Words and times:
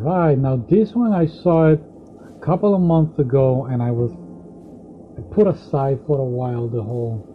right, 0.00 0.38
now 0.38 0.56
this 0.56 0.94
one 0.94 1.12
I 1.12 1.26
saw 1.26 1.68
it 1.68 1.80
a 2.24 2.44
couple 2.44 2.74
of 2.74 2.80
months 2.80 3.18
ago, 3.18 3.66
and 3.66 3.82
I 3.82 3.90
was 3.90 4.12
I 5.18 5.34
put 5.34 5.46
aside 5.46 6.00
for 6.06 6.18
a 6.18 6.24
while 6.24 6.68
the 6.68 6.82
whole 6.82 7.26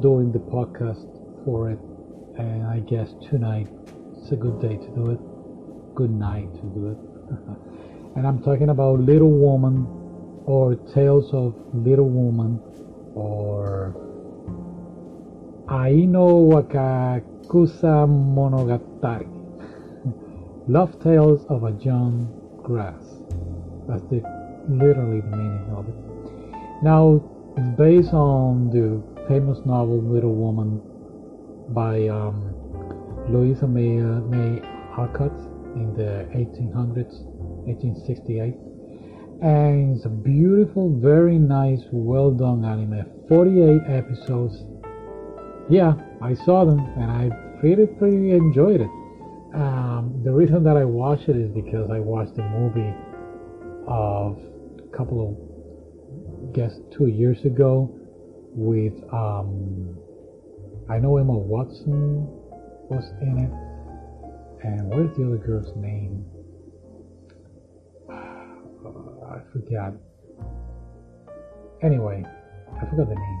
doing 0.00 0.32
the 0.32 0.38
podcast 0.38 1.04
for 1.44 1.70
it, 1.70 1.78
and 2.38 2.66
I 2.66 2.80
guess 2.80 3.14
tonight 3.28 3.68
it's 4.16 4.32
a 4.32 4.36
good 4.36 4.60
day 4.60 4.76
to 4.76 4.88
do 4.94 5.10
it. 5.10 5.20
Good 5.94 6.10
night 6.10 6.52
to 6.54 6.62
do 6.72 6.88
it. 6.92 6.98
and 8.16 8.26
I'm 8.26 8.42
talking 8.42 8.70
about 8.70 9.00
Little 9.00 9.30
Woman, 9.30 9.86
or 10.46 10.74
Tales 10.94 11.34
of 11.34 11.54
Little 11.74 12.08
Woman, 12.08 12.60
or 13.14 13.94
Ai 15.68 16.06
no 16.06 16.48
Wakakusa 16.48 18.08
Monogatari. 18.08 19.37
Love 20.68 21.02
Tales 21.02 21.46
of 21.48 21.64
a 21.64 21.72
Young 21.82 22.28
Grass. 22.62 23.02
That's 23.88 24.02
the 24.10 24.20
literally 24.68 25.22
the 25.22 25.34
meaning 25.34 25.64
of 25.74 25.88
it. 25.88 26.84
Now, 26.84 27.24
it's 27.56 27.68
based 27.78 28.12
on 28.12 28.68
the 28.68 29.00
famous 29.28 29.64
novel 29.64 30.02
Little 30.02 30.34
Woman 30.34 30.82
by 31.72 32.08
um, 32.08 32.52
Louisa 33.30 33.66
May, 33.66 33.98
uh, 33.98 34.20
May 34.28 34.60
Alcott 34.98 35.32
in 35.74 35.94
the 35.96 36.28
1800s, 36.36 37.24
1868. 37.64 38.52
And 39.40 39.96
it's 39.96 40.04
a 40.04 40.10
beautiful, 40.10 40.92
very 41.00 41.38
nice, 41.38 41.80
well 41.92 42.30
done 42.30 42.66
anime. 42.66 43.06
48 43.26 43.80
episodes. 43.88 44.66
Yeah, 45.70 45.94
I 46.20 46.34
saw 46.34 46.66
them 46.66 46.80
and 46.98 47.10
I 47.10 47.30
pretty, 47.58 47.86
pretty 47.86 48.32
enjoyed 48.32 48.82
it. 48.82 48.90
Um, 49.54 50.20
the 50.24 50.32
reason 50.32 50.62
that 50.64 50.76
I 50.76 50.84
watched 50.84 51.28
it 51.28 51.36
is 51.36 51.48
because 51.50 51.90
I 51.90 52.00
watched 52.00 52.36
the 52.36 52.42
movie 52.42 52.94
of 53.86 54.38
a 54.84 54.96
couple 54.96 55.24
of, 55.26 56.48
I 56.48 56.52
guess, 56.52 56.78
two 56.90 57.06
years 57.06 57.42
ago 57.44 57.90
with, 58.52 59.02
um, 59.12 59.96
I 60.90 60.98
know 60.98 61.16
Emma 61.16 61.32
Watson 61.32 62.26
was 62.90 63.10
in 63.22 63.38
it. 63.38 64.66
And 64.66 64.88
what 64.88 65.00
is 65.00 65.16
the 65.16 65.24
other 65.24 65.38
girl's 65.38 65.74
name? 65.76 66.24
I 68.10 69.40
forgot. 69.52 69.94
Anyway, 71.82 72.24
I 72.76 72.80
forgot 72.90 73.08
the 73.08 73.14
name. 73.14 73.40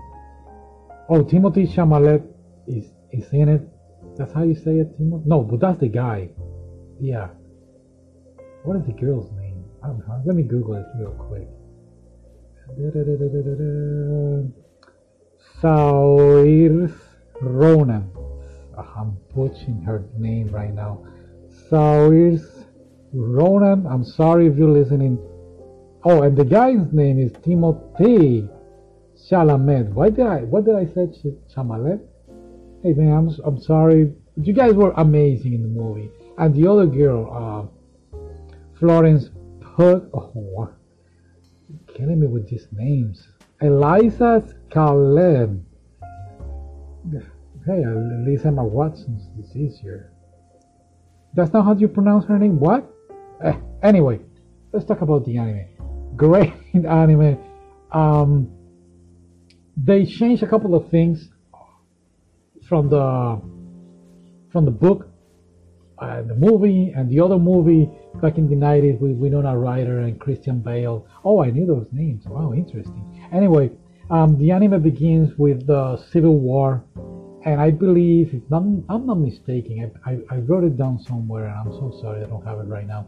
Oh, 1.10 1.22
Timothy 1.22 1.66
Chalamet 1.66 2.24
is 2.66 2.86
is 3.10 3.32
in 3.32 3.48
it. 3.48 3.62
That's 4.18 4.32
how 4.32 4.42
you 4.42 4.56
say 4.56 4.78
it, 4.78 4.98
Timo? 5.00 5.24
No, 5.24 5.42
but 5.42 5.60
that's 5.60 5.78
the 5.78 5.88
guy. 5.88 6.30
Yeah. 7.00 7.28
What 8.64 8.76
is 8.76 8.84
the 8.84 8.92
girl's 8.92 9.30
name? 9.38 9.64
I 9.82 9.86
don't 9.86 10.00
know. 10.00 10.22
Let 10.26 10.34
me 10.34 10.42
Google 10.42 10.74
it 10.74 10.86
real 10.98 11.12
quick. 11.12 11.48
Saoirse 15.62 17.00
Ronan. 17.40 18.10
Ah, 18.76 19.00
I'm 19.00 19.16
butchering 19.34 19.82
her 19.86 20.04
name 20.18 20.48
right 20.48 20.74
now. 20.74 21.06
Saoirse 21.70 22.66
Ronan. 23.12 23.86
I'm 23.86 24.04
sorry 24.04 24.48
if 24.48 24.56
you're 24.58 24.68
listening. 24.68 25.16
Oh, 26.04 26.22
and 26.22 26.36
the 26.36 26.44
guy's 26.44 26.92
name 26.92 27.20
is 27.20 27.32
Timothy 27.44 28.48
Chalamet. 29.30 29.92
Why 29.92 30.10
did 30.10 30.26
I? 30.26 30.38
What 30.42 30.64
did 30.64 30.74
I 30.74 30.86
say? 30.86 31.08
Chalamet? 31.54 32.00
Hey 32.82 32.92
man, 32.92 33.12
I'm, 33.12 33.28
I'm 33.44 33.60
sorry. 33.60 34.12
You 34.36 34.52
guys 34.52 34.74
were 34.74 34.92
amazing 34.92 35.52
in 35.52 35.62
the 35.62 35.68
movie. 35.68 36.10
And 36.38 36.54
the 36.54 36.70
other 36.70 36.86
girl, 36.86 37.70
uh, 38.14 38.18
Florence 38.78 39.30
Pugh. 39.60 40.08
Oh, 40.14 40.70
killing 41.92 42.20
me 42.20 42.28
with 42.28 42.48
these 42.48 42.68
names. 42.70 43.26
Eliza 43.60 44.44
Scanlen. 44.70 45.64
Hey, 47.66 47.82
at 47.82 48.24
least 48.24 48.46
Emma 48.46 48.64
Watson's 48.64 49.24
is 49.44 49.56
easier. 49.56 50.12
That's 51.34 51.52
not 51.52 51.64
how 51.64 51.74
you 51.74 51.88
pronounce 51.88 52.26
her 52.26 52.38
name? 52.38 52.60
What? 52.60 52.88
Eh, 53.42 53.54
anyway, 53.82 54.20
let's 54.72 54.84
talk 54.84 55.00
about 55.00 55.24
the 55.24 55.36
anime. 55.36 55.66
Great 56.14 56.52
anime. 56.74 57.38
Um, 57.90 58.52
they 59.76 60.06
changed 60.06 60.44
a 60.44 60.46
couple 60.46 60.76
of 60.76 60.88
things 60.90 61.28
from 62.68 62.90
the 62.90 63.40
from 64.52 64.64
the 64.64 64.70
book, 64.70 65.08
uh, 65.98 66.22
the 66.22 66.34
movie, 66.34 66.92
and 66.96 67.10
the 67.10 67.20
other 67.20 67.38
movie 67.38 67.88
back 68.22 68.38
in 68.38 68.48
the 68.48 68.54
90s 68.54 68.98
with 69.00 69.12
Winona 69.12 69.56
Ryder 69.56 70.00
and 70.00 70.18
Christian 70.20 70.60
Bale. 70.60 71.06
Oh, 71.24 71.42
I 71.42 71.50
knew 71.50 71.66
those 71.66 71.86
names. 71.92 72.24
Wow, 72.26 72.52
interesting. 72.52 73.28
Anyway, 73.32 73.70
um, 74.10 74.38
the 74.38 74.50
anime 74.50 74.82
begins 74.82 75.36
with 75.38 75.66
the 75.66 76.02
Civil 76.10 76.38
War, 76.38 76.84
and 77.44 77.60
I 77.60 77.70
believe, 77.70 78.32
if 78.32 78.42
not, 78.50 78.62
I'm 78.88 79.06
not 79.06 79.18
mistaken, 79.18 79.90
I, 80.04 80.10
I, 80.10 80.18
I, 80.30 80.36
wrote 80.38 80.64
it 80.64 80.78
down 80.78 80.98
somewhere, 80.98 81.46
and 81.46 81.56
I'm 81.58 81.72
so 81.72 81.98
sorry 82.00 82.24
I 82.24 82.26
don't 82.26 82.44
have 82.46 82.58
it 82.58 82.68
right 82.68 82.86
now. 82.86 83.06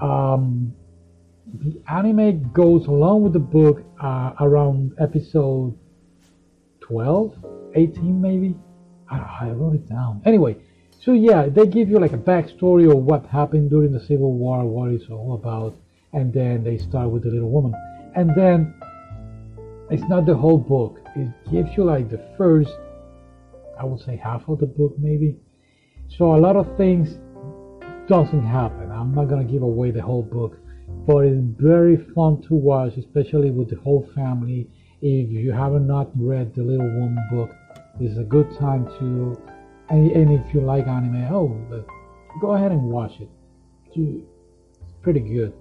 Um, 0.00 0.72
the 1.60 1.80
anime 1.90 2.52
goes 2.52 2.86
along 2.86 3.22
with 3.22 3.32
the 3.32 3.40
book 3.40 3.82
uh, 4.00 4.32
around 4.40 4.92
episode 5.00 5.76
12, 6.80 7.72
18 7.74 8.20
maybe. 8.20 8.54
I, 9.10 9.50
wrote 9.50 9.74
it 9.74 9.88
down. 9.88 10.22
Anyway, 10.24 10.56
so 11.00 11.12
yeah, 11.12 11.48
they 11.48 11.66
give 11.66 11.88
you 11.88 11.98
like 11.98 12.12
a 12.12 12.18
backstory 12.18 12.90
of 12.90 12.98
what 13.04 13.26
happened 13.26 13.70
during 13.70 13.92
the 13.92 14.00
Civil 14.00 14.32
War, 14.32 14.64
what 14.64 14.90
it's 14.90 15.04
all 15.10 15.34
about, 15.34 15.74
and 16.12 16.32
then 16.32 16.64
they 16.64 16.78
start 16.78 17.10
with 17.10 17.22
the 17.22 17.30
little 17.30 17.50
woman. 17.50 17.74
And 18.14 18.30
then 18.34 18.74
it's 19.90 20.02
not 20.08 20.26
the 20.26 20.34
whole 20.34 20.58
book. 20.58 21.00
It 21.16 21.28
gives 21.50 21.76
you 21.76 21.84
like 21.84 22.10
the 22.10 22.22
first, 22.36 22.76
I 23.80 23.84
would 23.84 24.00
say 24.00 24.16
half 24.16 24.48
of 24.48 24.58
the 24.58 24.66
book 24.66 24.94
maybe. 24.98 25.36
So 26.08 26.34
a 26.34 26.40
lot 26.40 26.56
of 26.56 26.76
things 26.76 27.18
doesn't 28.08 28.44
happen. 28.44 28.90
I'm 28.90 29.14
not 29.14 29.28
gonna 29.28 29.44
give 29.44 29.62
away 29.62 29.90
the 29.90 30.02
whole 30.02 30.22
book, 30.22 30.58
but 31.06 31.24
it's 31.24 31.40
very 31.58 31.96
fun 32.14 32.42
to 32.48 32.54
watch, 32.54 32.96
especially 32.96 33.50
with 33.50 33.70
the 33.70 33.76
whole 33.76 34.08
family. 34.14 34.68
If 35.00 35.30
you 35.30 35.52
haven't 35.52 35.86
not 35.86 36.10
read 36.16 36.54
the 36.54 36.62
Little 36.62 36.90
Woman 36.98 37.24
book, 37.30 37.50
it's 38.00 38.18
a 38.18 38.24
good 38.24 38.50
time 38.58 38.86
to 38.98 39.36
and, 39.90 40.10
and 40.12 40.32
if 40.32 40.54
you 40.54 40.60
like 40.60 40.86
anime 40.86 41.24
oh 41.32 41.48
go 42.40 42.52
ahead 42.52 42.70
and 42.70 42.82
watch 42.82 43.20
it. 43.20 43.28
It's 43.94 44.92
pretty 45.02 45.20
good. 45.20 45.52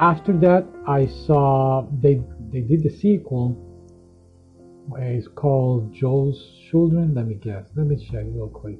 After 0.00 0.32
that 0.38 0.66
i 0.86 1.06
saw 1.26 1.86
they 2.00 2.20
they 2.50 2.60
did 2.60 2.82
the 2.82 2.90
sequel 2.90 3.56
it's 4.98 5.28
called 5.28 5.92
jo's 5.94 6.36
children. 6.70 7.14
Let 7.14 7.26
me 7.26 7.34
guess. 7.34 7.66
Let 7.76 7.86
me 7.86 7.96
check 8.10 8.24
real 8.26 8.48
quick. 8.48 8.78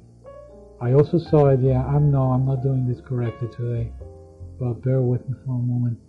I 0.81 0.93
also 0.93 1.17
saw 1.17 1.47
it 1.47 1.61
yeah 1.61 1.85
i'm 1.85 2.11
no 2.11 2.23
i'm 2.33 2.45
not 2.45 2.61
doing 2.61 2.85
this 2.87 2.99
correctly 2.99 3.47
today 3.55 3.91
but 4.59 4.83
bear 4.83 5.01
with 5.01 5.27
me 5.29 5.35
for 5.45 5.51
a 5.51 5.63
moment. 5.73 5.99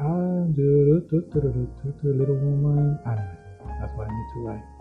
Ah, 0.00 0.44
little 2.04 2.34
woman. 2.34 2.98
Anime 3.06 3.38
that's 3.80 3.92
what 3.96 4.06
i 4.06 4.10
need 4.10 4.28
to 4.34 4.40
write 4.46 4.71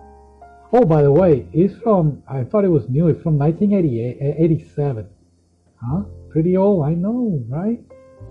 Oh, 0.74 0.86
by 0.86 1.02
the 1.02 1.12
way, 1.12 1.48
it's 1.52 1.78
from, 1.82 2.24
I 2.30 2.46
thought 2.46 2.64
it 2.64 2.70
was 2.70 2.88
new, 2.88 3.10
it's 3.10 3.22
from 3.22 3.38
1987. 3.38 5.06
Huh? 5.76 6.04
Pretty 6.30 6.56
old, 6.56 6.86
I 6.86 6.94
know, 6.94 7.44
right? 7.50 7.82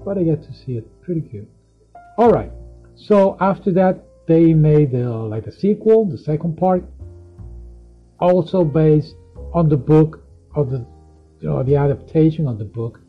But 0.06 0.16
I 0.16 0.22
get 0.22 0.42
to 0.44 0.52
see 0.54 0.78
it. 0.78 1.02
Pretty 1.02 1.20
cute. 1.20 1.48
Alright, 2.18 2.50
so 2.96 3.36
after 3.40 3.70
that, 3.72 4.04
they 4.26 4.54
made 4.54 4.92
the, 4.92 5.10
like 5.10 5.44
the 5.44 5.52
sequel, 5.52 6.06
the 6.06 6.16
second 6.16 6.56
part, 6.56 6.82
also 8.20 8.64
based 8.64 9.16
on 9.52 9.68
the 9.68 9.76
book 9.76 10.24
of 10.54 10.70
the, 10.70 10.86
you 11.40 11.48
know, 11.48 11.62
the 11.62 11.76
adaptation 11.76 12.48
of 12.48 12.58
the 12.58 12.64
book, 12.64 13.00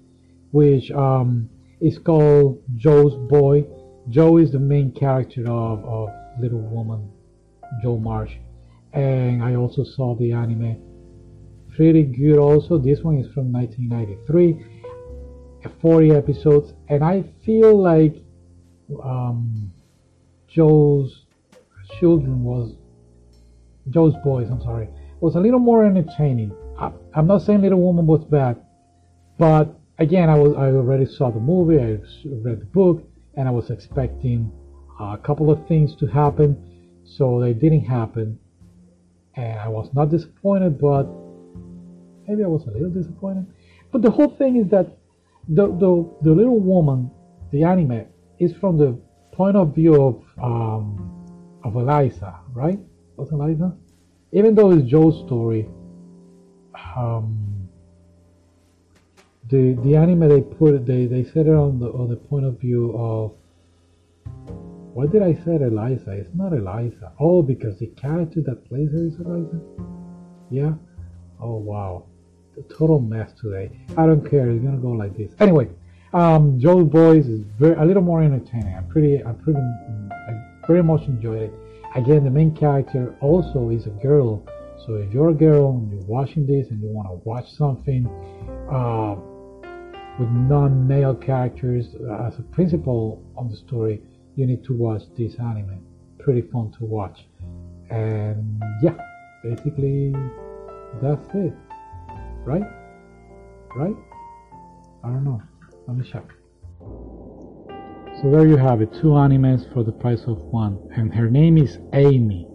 which 0.51 0.91
um, 0.91 1.50
is 1.79 1.97
called 1.97 2.61
Jo's 2.75 3.15
Boy. 3.29 3.65
Jo 4.09 4.38
is 4.38 4.51
the 4.51 4.59
main 4.59 4.91
character 4.91 5.44
of, 5.50 5.85
of 5.85 6.09
Little 6.41 6.59
Woman, 6.59 7.09
Jo 7.81 7.97
March 7.97 8.38
and 8.93 9.43
I 9.43 9.55
also 9.55 9.83
saw 9.83 10.15
the 10.15 10.31
anime. 10.33 10.77
Pretty 11.75 12.03
good 12.03 12.38
also. 12.38 12.77
This 12.77 13.01
one 13.01 13.17
is 13.17 13.31
from 13.33 13.51
1993, 13.51 14.65
40 15.81 16.11
episodes, 16.11 16.73
and 16.89 17.03
I 17.03 17.23
feel 17.45 17.81
like 17.81 18.17
um, 19.03 19.71
Jo's 20.47 21.25
children 21.99 22.43
was 22.43 22.75
Jo's 23.89 24.13
boys. 24.23 24.49
I'm 24.49 24.61
sorry, 24.61 24.89
was 25.21 25.35
a 25.35 25.39
little 25.39 25.59
more 25.59 25.85
entertaining. 25.85 26.51
I, 26.77 26.91
I'm 27.13 27.27
not 27.27 27.41
saying 27.44 27.61
Little 27.61 27.81
Woman 27.81 28.05
was 28.05 28.25
bad, 28.25 28.61
but 29.37 29.79
again, 29.97 30.29
I 30.29 30.35
was 30.35 30.53
I 30.57 30.65
already 30.65 31.05
saw 31.05 31.31
the 31.31 31.39
movie, 31.39 31.79
I 31.79 31.99
read 32.25 32.59
the 32.61 32.69
book, 32.73 33.07
and 33.35 33.47
I 33.47 33.51
was 33.51 33.69
expecting 33.69 34.51
a 34.99 35.17
couple 35.17 35.49
of 35.49 35.65
things 35.67 35.95
to 35.95 36.07
happen, 36.07 37.01
so 37.05 37.39
they 37.39 37.53
didn't 37.53 37.85
happen 37.85 38.37
and 39.36 39.60
I 39.60 39.68
was 39.68 39.89
not 39.94 40.10
disappointed, 40.10 40.80
but 40.80 41.04
maybe 42.28 42.44
I 42.44 42.48
was 42.48 42.66
a 42.68 42.72
little 42.72 42.89
disappointed. 42.89 43.45
But 43.92 44.01
the 44.01 44.12
whole 44.12 44.30
thing 44.30 44.57
is 44.57 44.69
that 44.69 44.98
the, 45.48 45.68
the 45.68 46.10
the 46.22 46.31
little 46.31 46.60
woman, 46.60 47.12
the 47.51 47.63
anime, 47.63 48.06
is 48.39 48.54
from 48.54 48.78
the 48.78 48.98
point 49.31 49.57
of 49.57 49.74
view 49.75 49.95
of 50.01 50.24
um, 50.42 51.25
of 51.63 51.75
Eliza, 51.75 52.39
right? 52.54 52.80
What's 53.16 53.31
Eliza? 53.31 53.75
Even 54.31 54.56
though 54.56 54.72
it's 54.72 54.88
Jo's 54.89 55.19
story, 55.25 55.68
um, 56.95 57.68
the 59.50 59.74
the 59.83 59.95
anime 59.95 60.28
they 60.30 60.42
put 60.42 60.86
they 60.86 61.06
they 61.06 61.24
set 61.24 61.48
it 61.48 61.56
on 61.56 61.80
the 61.80 61.88
on 61.88 62.10
the 62.10 62.16
point 62.16 62.45
of 62.45 62.60
view 62.60 62.95
of 62.98 63.33
what 64.93 65.11
did 65.11 65.23
I 65.23 65.33
say 65.33 65.55
Eliza? 65.55 66.11
It's 66.11 66.35
not 66.35 66.53
Eliza. 66.53 67.13
Oh, 67.19 67.41
because 67.41 67.79
the 67.79 67.88
character 67.88 68.41
that 68.41 68.67
plays 68.67 68.91
her 68.91 69.07
is 69.07 69.15
Eliza. 69.19 69.59
Yeah. 70.49 70.73
Oh 71.39 71.55
wow, 71.55 72.05
the 72.55 72.63
total 72.63 72.99
mess 72.99 73.31
today. 73.33 73.71
I 73.97 74.05
don't 74.05 74.29
care. 74.29 74.49
It's 74.49 74.63
gonna 74.63 74.77
go 74.77 74.89
like 74.89 75.17
this. 75.17 75.31
Anyway, 75.39 75.69
um, 76.13 76.59
Jo's 76.59 76.88
Boys 76.88 77.25
is 77.27 77.41
very 77.57 77.75
a 77.75 77.85
little 77.85 78.03
more 78.03 78.21
entertaining. 78.21 78.75
I'm 78.75 78.88
pretty. 78.89 79.23
I'm 79.23 79.38
pretty. 79.38 79.59
I 79.59 80.67
very 80.67 80.83
much 80.83 81.03
enjoyed 81.07 81.44
it. 81.44 81.53
Again, 81.95 82.23
the 82.23 82.29
main 82.29 82.55
character 82.55 83.15
also 83.21 83.69
is 83.69 83.87
a 83.87 83.89
girl. 83.89 84.45
So 84.85 84.95
if 84.95 85.13
you're 85.13 85.29
a 85.29 85.33
girl 85.33 85.71
and 85.71 85.91
you're 85.91 86.07
watching 86.07 86.45
this 86.45 86.69
and 86.69 86.81
you 86.81 86.89
want 86.89 87.07
to 87.07 87.15
watch 87.27 87.51
something 87.51 88.07
uh, 88.71 89.15
with 90.19 90.29
non-male 90.29 91.15
characters 91.15 91.95
uh, 92.09 92.27
as 92.27 92.39
a 92.39 92.44
principal 92.44 93.21
of 93.37 93.51
the 93.51 93.57
story, 93.57 94.01
you 94.36 94.45
need 94.45 94.63
to 94.66 94.74
watch 94.74 95.04
this 95.18 95.36
anime. 95.39 95.83
Pretty 96.19 96.42
fun 96.42 96.72
to 96.80 96.86
watch. 96.86 97.28
And 97.89 98.62
yeah, 98.81 98.98
basically 99.44 100.13
that's 101.01 101.28
it. 101.33 101.54
Right? 102.45 102.63
Right? 103.75 103.95
I 105.04 105.07
don't 105.07 105.24
know. 105.24 105.42
Let 105.88 105.98
me 105.98 106.10
check. 106.10 106.25
So 108.22 108.30
there 108.30 108.48
you 108.48 108.57
have 108.57 108.81
it, 108.81 108.94
two 108.94 109.13
animes 109.18 109.72
for 109.74 109.83
the 109.83 109.92
price 109.92 110.24
of 110.28 110.38
one. 110.38 110.80
And 110.95 111.13
her 111.13 111.30
name 111.30 111.57
is 111.57 111.80
Amy. 111.94 112.48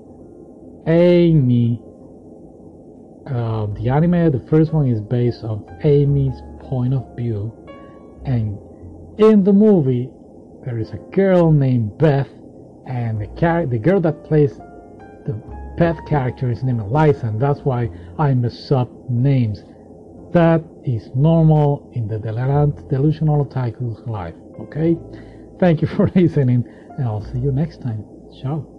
Amy. 0.86 1.82
Uh, 3.26 3.66
the 3.74 3.88
anime, 3.88 4.30
the 4.30 4.46
first 4.48 4.72
one 4.72 4.86
is 4.86 5.00
based 5.00 5.42
on 5.42 5.66
Amy's 5.82 6.40
point 6.60 6.94
of 6.94 7.16
view. 7.16 7.52
And 8.24 8.58
in 9.18 9.42
the 9.42 9.52
movie, 9.52 10.08
there 10.66 10.78
is 10.80 10.90
a 10.90 10.98
girl 11.14 11.52
named 11.52 11.96
Beth, 11.96 12.28
and 12.86 13.20
the, 13.20 13.28
char- 13.40 13.66
the 13.66 13.78
girl 13.78 14.00
that 14.00 14.24
plays 14.24 14.58
the 15.24 15.40
Beth 15.78 16.04
character 16.06 16.50
is 16.50 16.64
named 16.64 16.80
Eliza, 16.80 17.28
and 17.28 17.40
that's 17.40 17.60
why 17.60 17.88
I 18.18 18.34
mess 18.34 18.72
up 18.72 18.90
names. 19.08 19.62
That 20.32 20.64
is 20.84 21.08
normal 21.14 21.88
in 21.94 22.08
the 22.08 22.18
delirant 22.18 22.88
delusional 22.90 23.42
otaku's 23.42 24.04
life, 24.08 24.34
okay? 24.60 24.96
Thank 25.60 25.82
you 25.82 25.88
for 25.88 26.08
listening, 26.16 26.66
and 26.98 27.06
I'll 27.06 27.24
see 27.32 27.38
you 27.38 27.52
next 27.52 27.80
time. 27.80 28.04
Ciao. 28.42 28.75